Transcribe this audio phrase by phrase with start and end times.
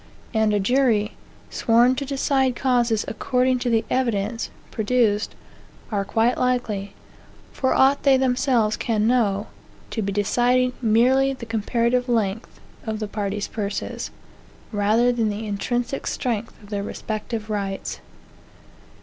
[0.33, 1.11] And a jury,
[1.51, 5.35] sworn to decide causes "according to the evidence" produced,
[5.91, 6.95] are quite likely,
[7.53, 9.45] for aught they themselves can know,
[9.91, 14.09] to be deciding merely the comparative length of the parties' purses,
[14.71, 17.99] rather than the intrinsic strength of their respective rights.